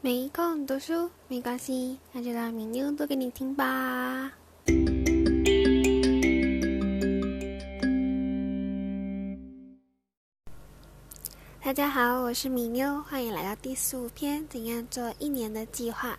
[0.00, 4.32] 没空读书没关系，那就让米妞读给你听吧。
[11.60, 16.16] 大家好，我是米妞，欢迎来到第十五篇：怎样做一年的计划。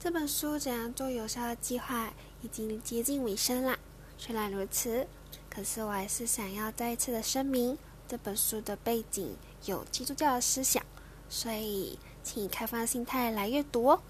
[0.00, 2.06] 这本书《怎样做有效的计划》
[2.40, 3.78] 已经接近尾声啦。
[4.16, 5.06] 虽然如此，
[5.50, 7.76] 可是我还是想要再一次的声明，
[8.08, 9.36] 这本书的背景
[9.66, 10.82] 有基督教的思想，
[11.28, 11.98] 所以。
[12.26, 14.00] 请开放心态来阅读哦。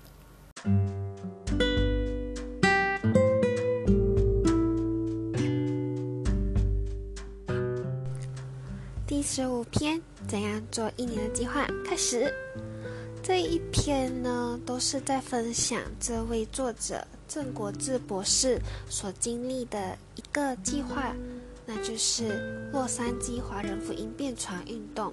[9.07, 11.67] 第十五篇：怎样做一年的计划？
[11.85, 12.33] 开始。
[13.23, 21.15] 这一篇呢，都是在分享这位作者郑国志博士所经历的一个计划，
[21.67, 25.13] 那就是洛杉矶华人福音变传运动。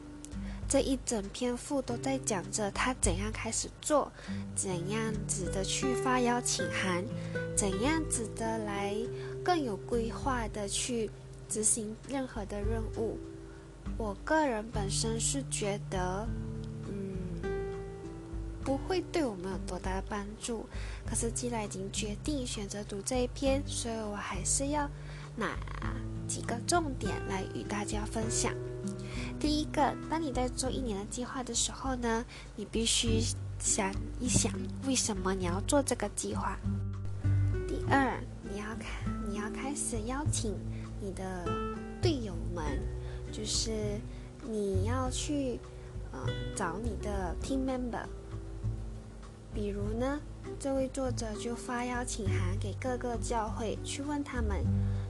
[0.68, 4.12] 这一整篇赋都在讲着他怎样开始做，
[4.56, 7.06] 怎样子的去发邀请函，
[7.56, 8.96] 怎样子的来
[9.44, 11.10] 更有规划的去
[11.48, 13.20] 执行任何的任务。
[13.98, 16.28] 我个人本身是觉得，
[16.88, 17.42] 嗯，
[18.64, 20.66] 不会对我们有多大的帮助。
[21.06, 24.90] 可是既然已经决定选择读这一篇，所以我还是要
[25.36, 25.58] 拿
[26.28, 28.54] 几个重点来与大家分享。
[29.40, 33.20] 第一个，当你在做一年的计划的时候呢，你必须
[33.60, 34.52] 想一想，
[34.86, 36.58] 为什么你要做这个计划。
[37.68, 38.88] 第二，你要开，
[39.28, 40.54] 你要开始邀请
[41.02, 41.46] 你的
[42.02, 42.64] 队友们，
[43.32, 43.72] 就是
[44.48, 45.60] 你要去
[46.12, 46.20] 呃
[46.56, 48.06] 找你的 team member。
[49.54, 50.20] 比如呢，
[50.60, 54.64] 这位作者就发邀请函给各个教会，去问他们。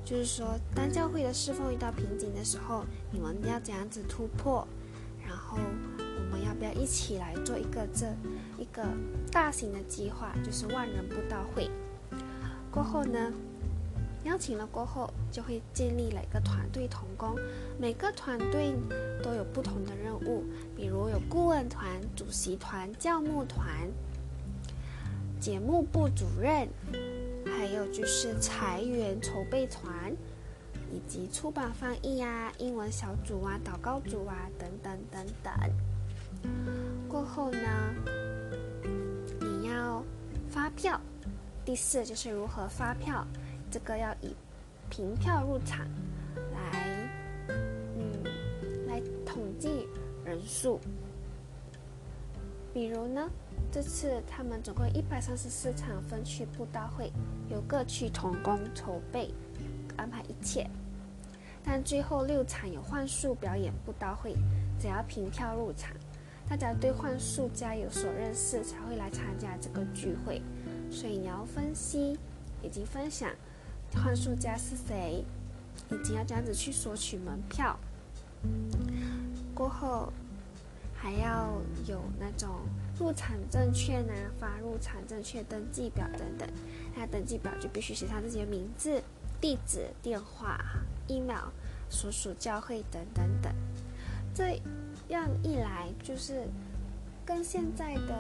[0.06, 4.68] 就是说，当教会的侍奉遇到瓶颈的时候，你们要怎样子突破？
[5.26, 8.08] 然后我们要不要一起来做一个这
[8.58, 8.86] 一个
[9.32, 11.70] 大型的计划，就是万人布道会？
[12.70, 13.32] 过后呢，
[14.26, 17.40] 邀请了过后，就会建立了一个团队同工，
[17.80, 18.76] 每个团队
[19.24, 20.44] 都有不同的任务，
[20.76, 23.88] 比如有顾问团、主席团、教牧团、
[25.44, 26.66] 节目部主任。
[27.46, 30.16] 还有就是裁员筹备团，
[30.90, 35.54] 以及出版翻译啊、英文小组啊、祷告组啊等等等等。
[37.10, 37.60] 过后呢，
[39.42, 40.02] 你要
[40.50, 40.98] 发票。
[41.66, 43.28] 第四就是如何发票，
[43.70, 44.34] 这个要以
[44.90, 45.86] 凭票入场
[46.54, 47.10] 来，
[47.50, 48.24] 嗯，
[48.88, 49.90] 来统计
[50.24, 50.80] 人数。
[52.74, 53.30] 比如呢？
[53.72, 57.12] 这次他们总共一百三十四场分区布道会，
[57.50, 59.34] 由各区同工筹备、
[59.96, 60.68] 安排一切。
[61.64, 64.36] 但最后六场有幻术表演布道会，
[64.80, 65.92] 只要凭票入场，
[66.48, 70.42] 大家对幻术家有所认识，才会来参加这个聚会。
[70.92, 72.18] 所以你要分析
[72.62, 73.32] 以及分享
[73.96, 75.24] 幻术家是谁，
[75.90, 77.80] 以及要这样子去索取门票。
[79.56, 80.12] 过后
[81.86, 82.50] 有那种。
[83.00, 86.48] 入场证券啊，发入场证券登记表等等，
[86.96, 89.02] 那登记表就必须写上自己的名字、
[89.42, 90.64] 地址、电话、
[91.08, 91.50] email、
[91.90, 93.52] 所属教会等等等。
[94.32, 94.62] 这
[95.08, 96.48] 样一来，就是
[97.26, 98.14] 跟现在的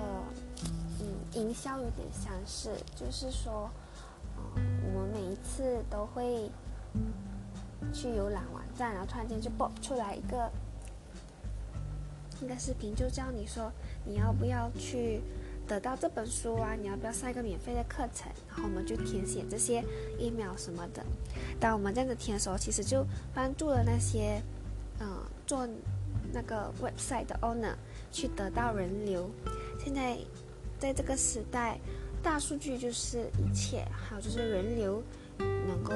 [0.99, 3.69] 嗯营销有点相似，就是说，
[4.55, 4.63] 嗯，
[4.95, 6.49] 我们每一次都会
[7.93, 10.51] 去游览网站，然后突然间就爆出来一个。
[12.41, 13.71] 一个视频就教你说
[14.05, 15.21] 你要不要去
[15.67, 16.73] 得到这本书啊？
[16.73, 18.29] 你要不要上一个免费的课程？
[18.49, 19.83] 然后我们就填写这些
[20.19, 21.01] email 什么的。
[21.59, 24.41] 当我们这样子填的时候，其实就帮助了那些
[24.99, 25.07] 嗯
[25.47, 25.67] 做
[26.33, 27.75] 那个 website 的 owner
[28.11, 29.29] 去得到人流。
[29.79, 30.17] 现在
[30.77, 31.79] 在这个时代，
[32.21, 35.01] 大数据就是一切，还有就是人流
[35.37, 35.93] 能够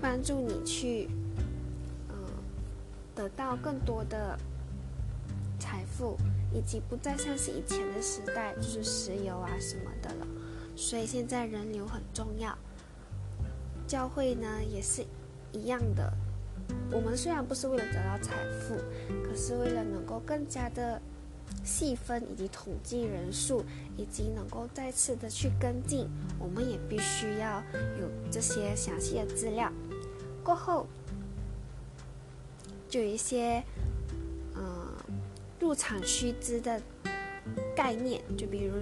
[0.00, 1.10] 帮助你去
[2.08, 2.16] 嗯
[3.14, 4.38] 得到更多的。
[5.98, 6.16] 富
[6.54, 10.26] 以及不再像是以前的时代，就是石油啊什么的了。
[10.76, 12.56] 所以现在人流很重要。
[13.86, 15.04] 教会呢也是
[15.52, 16.12] 一样的。
[16.92, 18.76] 我们虽然不是为了得到财富，
[19.24, 21.00] 可是为了能够更加的
[21.64, 23.64] 细分以及统计人数，
[23.96, 26.08] 以及能够再次的去跟进，
[26.38, 27.60] 我们也必须要
[28.00, 29.72] 有这些详细的资料。
[30.44, 30.86] 过后
[32.88, 33.62] 就有一些。
[35.68, 36.80] 入场须知的
[37.76, 38.72] 概念，就比如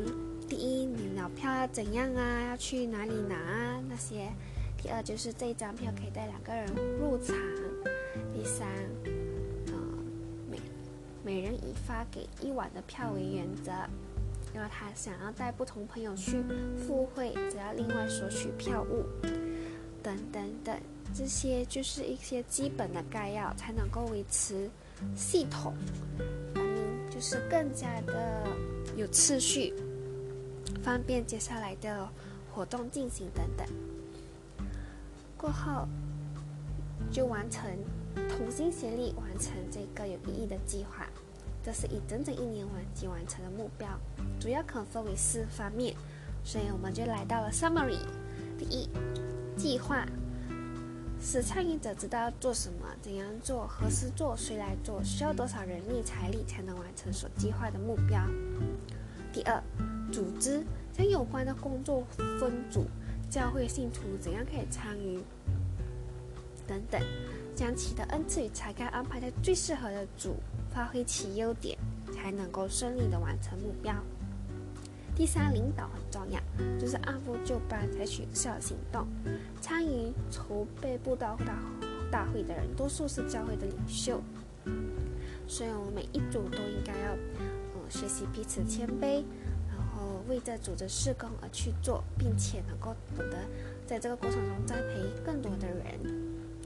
[0.49, 2.43] 第一，你老票要怎样啊？
[2.51, 3.83] 要去哪里拿啊？
[3.89, 4.31] 那些。
[4.81, 6.65] 第二就是这一张票可以带两个人
[7.01, 7.35] 入场。
[8.33, 8.69] 第三，
[9.67, 9.73] 呃，
[10.49, 10.61] 每
[11.25, 13.73] 每人以发给一晚的票为原则。
[14.55, 16.41] 因为他想要带不同朋友去
[16.87, 19.05] 赴会，只要另外索取票务，
[20.05, 20.81] 等等等，
[21.13, 24.71] 这些就是一些基本的概要，才能够维持
[25.17, 25.75] 系统，
[27.17, 28.47] 就是更加的
[28.95, 29.73] 有次序，
[30.83, 32.07] 方便接下来的
[32.53, 33.67] 活动进行等等。
[35.35, 35.89] 过后
[37.11, 37.71] 就完成，
[38.29, 41.07] 同心协力完成这个有意义的计划。
[41.65, 43.89] 这是以整整一年完即完成的目标，
[44.39, 45.97] 主要可分为四方面，
[46.45, 48.01] 所以我们就来到了 summary。
[48.59, 48.91] 第一，
[49.57, 50.07] 计划，
[51.21, 58.21] 使参与者知道做什么、怎样做、何时做、谁来做、需要多少人力财力才能完成所计划的目标。
[59.33, 59.63] 第二，
[60.13, 62.05] 组织，将有关的工作
[62.39, 62.85] 分组，
[63.31, 65.21] 教会信徒怎样可以参与，
[66.67, 67.01] 等等，
[67.55, 70.37] 将其的恩赐与才干安排在最适合的组。
[70.69, 71.79] 发挥其优点，
[72.15, 73.95] 才能够顺利的完成目标。
[75.17, 76.39] 第三，领导很重要，
[76.79, 79.07] 就是按部就班采取有效行动。
[79.63, 81.59] 参与筹备布道大
[82.13, 84.21] 大会的人，多数是教会的领袖，
[85.49, 89.25] 所以我们每一组都应该要，呃，学习彼此谦卑，
[89.69, 93.39] 然后为这组织事工而去做，并且能够懂得
[93.87, 95.99] 在这个过程中栽培更多的人。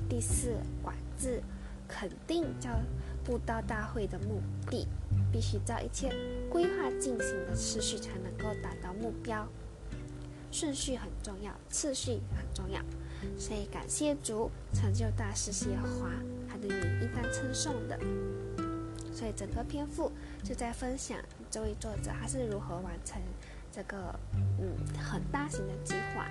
[0.08, 1.41] 第四，管制，
[1.87, 2.70] 肯定教。
[3.23, 4.88] 布道大会的目的，
[5.32, 6.12] 必须照一切
[6.49, 9.47] 规划进行的次序才能够达到目标。
[10.53, 12.81] 顺序很重要，次序很重要。
[13.38, 16.11] 所以感谢主，成就大事是要花，
[16.49, 17.99] 他的名一般称颂的。
[19.12, 20.11] 所以整个篇幅
[20.43, 21.19] 就在分享
[21.50, 23.21] 这位作者他是如何完成
[23.71, 24.19] 这个
[24.59, 26.26] 嗯很大型的计划。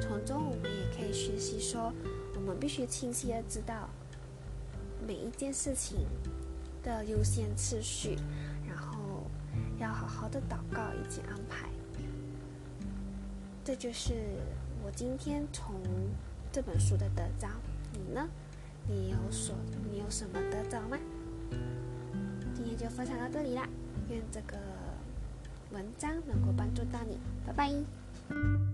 [0.00, 1.92] 从中我们也可以学习说，
[2.34, 3.88] 我们必须清晰的知道
[5.06, 6.06] 每一件事情。
[6.82, 8.16] 的优先次序，
[8.68, 9.24] 然后
[9.78, 11.68] 要好好的祷告以及安排。
[13.64, 14.14] 这就是
[14.84, 15.74] 我今天从
[16.50, 17.48] 这本书的得着。
[17.92, 18.28] 你呢？
[18.88, 19.54] 你有所
[19.92, 20.98] 你有什么得着吗？
[22.54, 23.68] 今天就分享到这里啦，
[24.08, 24.56] 愿这个
[25.70, 27.18] 文章能够帮助到你。
[27.46, 28.71] 拜拜。